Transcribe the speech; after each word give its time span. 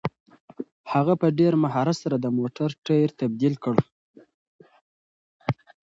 هغه 0.91 1.13
په 1.21 1.27
ډېر 1.39 1.53
مهارت 1.63 1.97
سره 2.03 2.15
د 2.19 2.25
موټر 2.37 2.69
ټایر 2.85 3.09
تبدیل 3.21 3.53
کړ. 3.63 3.75